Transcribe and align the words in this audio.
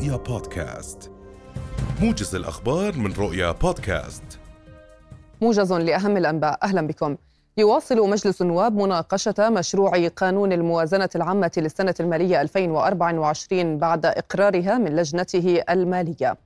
رؤيا 0.00 0.16
بودكاست. 0.16 1.10
موجز 2.02 2.34
الأخبار 2.34 2.96
من 2.98 3.12
رؤيا 3.12 3.52
بودكاست. 3.52 4.22
موجز 5.40 5.72
لأهم 5.72 6.16
الأنباء 6.16 6.58
أهلا 6.62 6.86
بكم. 6.86 7.16
يواصل 7.56 8.10
مجلس 8.10 8.42
النواب 8.42 8.76
مناقشة 8.76 9.34
مشروع 9.50 10.08
قانون 10.08 10.52
الموازنة 10.52 11.08
العامة 11.16 11.50
للسنة 11.56 11.94
المالية 12.00 12.40
2024 12.40 13.78
بعد 13.78 14.06
إقرارها 14.06 14.78
من 14.78 14.96
لجنته 14.96 15.62
المالية. 15.70 16.36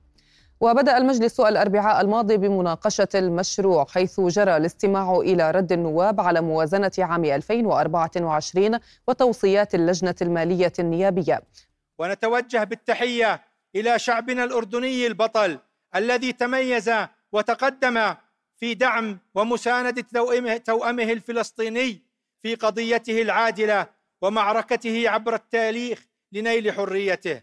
وبدأ 0.61 0.97
المجلس 0.97 1.39
الأربعاء 1.39 2.01
الماضي 2.01 2.37
بمناقشة 2.37 3.07
المشروع 3.15 3.85
حيث 3.85 4.19
جرى 4.19 4.57
الاستماع 4.57 5.15
إلى 5.15 5.51
رد 5.51 5.71
النواب 5.71 6.21
على 6.21 6.41
موازنة 6.41 6.91
عام 6.99 7.25
2024 7.25 8.79
وتوصيات 9.07 9.75
اللجنة 9.75 10.15
المالية 10.21 10.73
النيابية. 10.79 11.41
ونتوجه 11.99 12.63
بالتحية 12.63 13.43
إلى 13.75 13.99
شعبنا 13.99 14.43
الأردني 14.43 15.07
البطل 15.07 15.59
الذي 15.95 16.33
تميز 16.33 16.91
وتقدم 17.31 18.15
في 18.59 18.73
دعم 18.73 19.19
ومساندة 19.35 20.01
توأمه, 20.57 21.11
الفلسطيني 21.11 22.01
في 22.39 22.55
قضيته 22.55 23.21
العادلة 23.21 23.87
ومعركته 24.21 25.09
عبر 25.09 25.35
التاريخ 25.35 26.05
لنيل 26.31 26.71
حريته. 26.71 27.41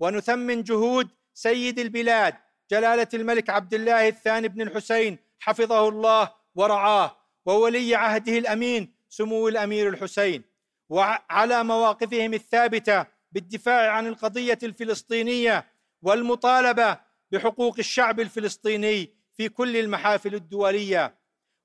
ونثمن 0.00 0.62
جهود 0.62 1.08
سيد 1.34 1.78
البلاد 1.78 2.34
جلالة 2.70 3.08
الملك 3.14 3.50
عبد 3.50 3.74
الله 3.74 4.08
الثاني 4.08 4.48
بن 4.48 4.60
الحسين 4.60 5.18
حفظه 5.40 5.88
الله 5.88 6.32
ورعاه 6.54 7.16
وولي 7.46 7.94
عهده 7.94 8.38
الأمين 8.38 8.94
سمو 9.08 9.48
الأمير 9.48 9.88
الحسين. 9.88 10.42
وعلى 10.88 11.64
مواقفهم 11.64 12.34
الثابتة 12.34 13.13
بالدفاع 13.34 13.90
عن 13.90 14.06
القضية 14.06 14.58
الفلسطينية 14.62 15.66
والمطالبة 16.02 16.98
بحقوق 17.32 17.74
الشعب 17.78 18.20
الفلسطيني 18.20 19.14
في 19.36 19.48
كل 19.48 19.76
المحافل 19.76 20.34
الدولية 20.34 21.14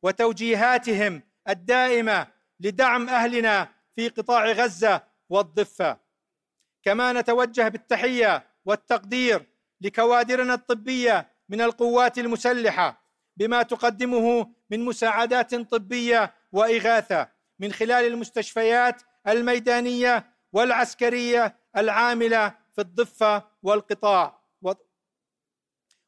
وتوجيهاتهم 0.04 1.22
الدائمة 1.50 2.28
لدعم 2.60 3.10
أهلنا 3.10 3.70
في 3.96 4.10
قطاع 4.10 4.52
غزة 4.52 5.04
والضفة. 5.30 5.98
كما 6.84 7.14
نتوجه 7.14 7.68
بالتحية 7.68 8.48
والتقدير 8.66 9.46
لكوادرنا 9.82 10.54
الطبية 10.54 11.28
من 11.50 11.62
القوات 11.62 12.18
المسلحة 12.18 13.04
بما 13.38 13.64
تقدمه 13.64 14.54
من 14.70 14.86
مساعدات 14.86 15.56
طبية 15.56 16.34
وإغاثة 16.52 17.28
من 17.60 17.72
خلال 17.72 18.06
المستشفيات 18.06 19.02
الميدانية 19.28 20.34
والعسكرية 20.54 21.59
العاملة 21.78 22.56
في 22.76 22.82
الضفة 22.82 23.44
والقطاع. 23.64 24.40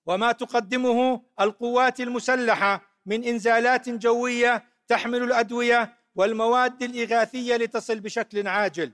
وما 0.06 0.32
تقدمه 0.32 1.22
القوات 1.42 2.00
المسلحة 2.00 2.82
من 3.06 3.24
إنزالات 3.24 3.90
جوية 3.90 4.64
تحمل 4.88 5.24
الأدوية 5.24 5.98
والمواد 6.16 6.84
الإغاثية 6.84 7.56
لتصل 7.56 8.00
بشكل 8.00 8.48
عاجل. 8.48 8.94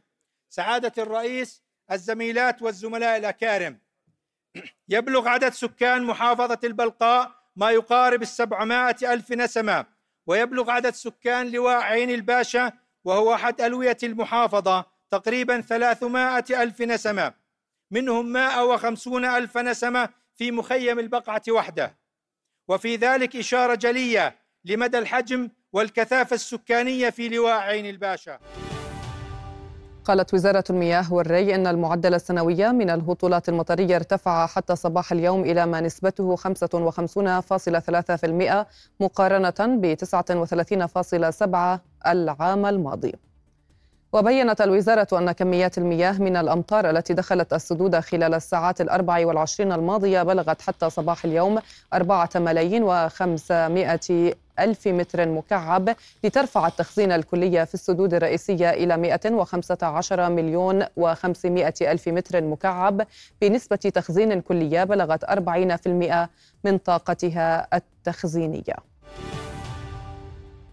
سعادة 0.49 1.03
الرئيس 1.03 1.63
الزميلات 1.91 2.61
والزملاء 2.61 3.17
الأكارم. 3.17 3.79
يبلغ 4.89 5.27
عدد 5.27 5.49
سكان 5.49 6.03
محافظة 6.03 6.59
البلقاء 6.63 7.31
ما 7.55 7.71
يقارب 7.71 8.21
السبعمائة 8.21 9.13
ألف 9.13 9.31
نسمة 9.31 9.85
ويبلغ 10.27 10.71
عدد 10.71 10.93
سكان 10.93 11.51
لواء 11.51 11.81
عين 11.81 12.09
الباشا 12.09 12.71
وهو 13.03 13.33
أحد 13.33 13.61
ألوية 13.61 13.97
المحافظة 14.03 14.85
تقريبا 15.11 15.61
ثلاثمائة 15.61 16.63
ألف 16.63 16.81
نسمة 16.81 17.33
منهم 17.91 18.25
مائة 18.25 18.63
وخمسون 18.63 19.25
ألف 19.25 19.57
نسمة 19.57 20.09
في 20.35 20.51
مخيم 20.51 20.99
البقعة 20.99 21.41
وحده. 21.49 21.97
وفي 22.67 22.95
ذلك 22.95 23.35
إشارة 23.35 23.75
جلية 23.75 24.35
لمدى 24.65 24.97
الحجم 24.97 25.49
والكثافة 25.73 26.33
السكانية 26.33 27.09
في 27.09 27.29
لواء 27.29 27.59
عين 27.59 27.85
الباشا. 27.85 28.39
قالت 30.05 30.33
وزارة 30.33 30.63
المياه 30.69 31.13
والري 31.13 31.55
إن 31.55 31.67
المعدل 31.67 32.13
السنوي 32.13 32.71
من 32.71 32.89
الهطولات 32.89 33.49
المطرية 33.49 33.95
ارتفع 33.95 34.47
حتى 34.47 34.75
صباح 34.75 35.11
اليوم 35.11 35.41
إلى 35.41 35.65
ما 35.65 35.81
نسبته 35.81 36.35
55.3% 36.35 38.65
مقارنة 38.99 39.55
ب 39.59 39.95
39.7 39.95 41.79
العام 42.07 42.65
الماضي. 42.65 43.13
وبينت 44.13 44.61
الوزارة 44.61 45.07
أن 45.13 45.31
كميات 45.31 45.77
المياه 45.77 46.21
من 46.21 46.37
الأمطار 46.37 46.89
التي 46.89 47.13
دخلت 47.13 47.53
السدود 47.53 47.99
خلال 47.99 48.33
الساعات 48.33 48.81
الأربع 48.81 49.27
والعشرين 49.27 49.71
الماضية 49.71 50.23
بلغت 50.23 50.61
حتى 50.61 50.89
صباح 50.89 51.25
اليوم 51.25 51.59
أربعة 51.93 52.29
ملايين 52.35 52.83
وخمسمائة 52.83 54.33
ألف 54.59 54.87
متر 54.87 55.29
مكعب 55.29 55.95
لترفع 56.23 56.67
التخزين 56.67 57.11
الكلي 57.11 57.65
في 57.65 57.73
السدود 57.73 58.13
الرئيسية 58.13 58.69
إلى 58.69 58.97
115 58.97 60.29
مليون 60.29 60.83
و500 60.83 61.81
ألف 61.81 62.07
متر 62.07 62.43
مكعب 62.43 63.01
بنسبة 63.41 63.75
تخزين 63.75 64.41
كلية 64.41 64.83
بلغت 64.83 65.25
40% 65.25 66.27
من 66.63 66.77
طاقتها 66.77 67.67
التخزينية. 67.73 68.75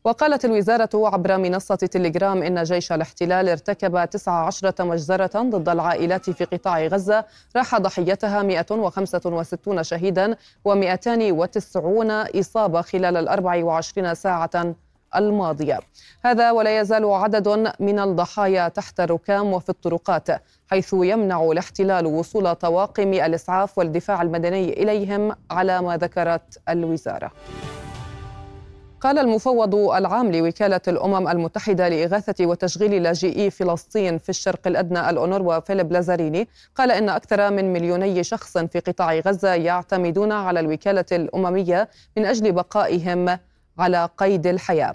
وقالت 0.05 0.45
الوزارة 0.45 0.89
عبر 0.95 1.37
منصة 1.39 1.75
تليجرام 1.75 2.43
إن 2.43 2.63
جيش 2.63 2.93
الاحتلال 2.93 3.49
ارتكب 3.49 4.05
19 4.11 4.75
مجزرة 4.85 5.43
ضد 5.43 5.69
العائلات 5.69 6.31
في 6.31 6.45
قطاع 6.45 6.87
غزة 6.87 7.25
راح 7.57 7.79
ضحيتها 7.79 8.43
165 8.43 9.83
شهيدا 9.83 10.37
و290 10.69 12.37
إصابة 12.37 12.83
خلال 12.83 13.17
ال 13.17 13.29
24 13.29 14.15
ساعة 14.15 14.75
الماضية. 15.17 15.79
هذا 16.25 16.51
ولا 16.51 16.81
يزال 16.81 17.05
عدد 17.05 17.73
من 17.81 17.99
الضحايا 17.99 18.69
تحت 18.69 19.01
الركام 19.01 19.53
وفي 19.53 19.69
الطرقات 19.69 20.29
حيث 20.71 20.93
يمنع 20.93 21.43
الاحتلال 21.43 22.07
وصول 22.07 22.55
طواقم 22.55 23.13
الإسعاف 23.13 23.79
والدفاع 23.79 24.23
المدني 24.23 24.83
إليهم 24.83 25.37
على 25.51 25.83
ما 25.83 25.97
ذكرت 25.97 26.61
الوزارة. 26.69 27.33
قال 29.01 29.19
المفوض 29.19 29.75
العام 29.75 30.33
لوكالة 30.33 30.81
الأمم 30.89 31.29
المتحدة 31.29 31.89
لإغاثة 31.89 32.47
وتشغيل 32.47 33.03
لاجئي 33.03 33.51
فلسطين 33.51 34.19
في 34.19 34.29
الشرق 34.29 34.67
الأدنى 34.67 35.11
الأونروا 35.11 35.61
فيليب 35.61 35.93
لازاريني. 35.93 36.49
قال 36.77 36.91
إن 36.91 37.09
أكثر 37.09 37.51
من 37.51 37.73
مليوني 37.73 38.25
شخص 38.25 38.59
في 38.59 38.81
قطاع 38.81 39.19
غزة 39.19 39.55
يعتمدون 39.55 40.33
على 40.33 40.61
الوكالة 40.61 41.05
الأممية 41.13 41.89
من 42.17 42.25
أجل 42.27 42.53
بقائهم 42.53 43.39
على 43.79 44.09
قيد 44.19 44.47
الحياة. 44.47 44.95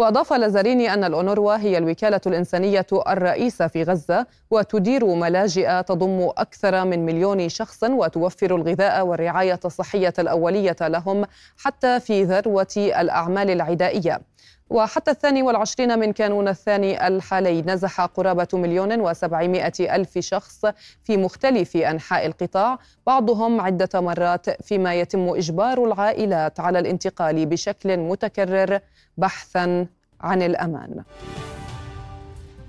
وأضاف 0.00 0.32
لازاريني 0.32 0.94
أن 0.94 1.04
الأونروا 1.04 1.56
هي 1.56 1.78
الوكالة 1.78 2.20
الإنسانية 2.26 2.86
الرئيسة 3.08 3.66
في 3.66 3.82
غزة 3.82 4.26
وتدير 4.50 5.06
ملاجئ 5.06 5.82
تضم 5.82 6.28
أكثر 6.36 6.84
من 6.84 7.06
مليون 7.06 7.48
شخص 7.48 7.82
وتوفر 7.82 8.56
الغذاء 8.56 9.06
والرعاية 9.06 9.60
الصحية 9.64 10.12
الأولية 10.18 10.76
لهم 10.80 11.24
حتى 11.56 12.00
في 12.00 12.24
ذروة 12.24 12.74
الأعمال 12.76 13.50
العدائية. 13.50 14.20
وحتى 14.70 15.10
الثاني 15.10 15.42
والعشرين 15.42 15.98
من 15.98 16.12
كانون 16.12 16.48
الثاني 16.48 17.06
الحالي 17.06 17.62
نزح 17.62 18.00
قرابة 18.00 18.48
مليون 18.52 19.00
وسبعمائة 19.00 19.96
ألف 19.96 20.18
شخص 20.18 20.66
في 21.04 21.16
مختلف 21.16 21.76
أنحاء 21.76 22.26
القطاع 22.26 22.78
بعضهم 23.06 23.60
عدة 23.60 24.00
مرات 24.00 24.62
فيما 24.62 24.94
يتم 24.94 25.28
إجبار 25.28 25.84
العائلات 25.84 26.60
على 26.60 26.78
الانتقال 26.78 27.46
بشكل 27.46 27.96
متكرر 27.96 28.80
بحثا 29.16 29.86
عن 30.20 30.42
الأمان. 30.42 31.04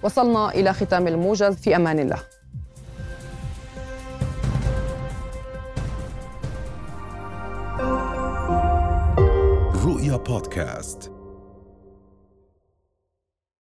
وصلنا 0.03 0.49
إلى 0.49 0.73
ختام 0.73 1.07
الموجز 1.07 1.55
في 1.55 1.75
أمان 1.75 1.99
الله. 1.99 2.19
رؤيا 9.85 10.17
بودكاست. 10.17 11.20